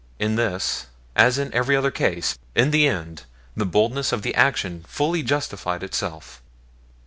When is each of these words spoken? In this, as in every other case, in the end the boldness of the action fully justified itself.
In 0.17 0.35
this, 0.35 0.87
as 1.15 1.37
in 1.37 1.53
every 1.53 1.75
other 1.75 1.91
case, 1.91 2.35
in 2.55 2.71
the 2.71 2.87
end 2.87 3.25
the 3.55 3.67
boldness 3.67 4.11
of 4.11 4.23
the 4.23 4.33
action 4.33 4.83
fully 4.87 5.21
justified 5.21 5.83
itself. 5.83 6.41